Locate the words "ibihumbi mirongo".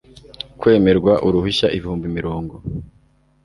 1.77-2.53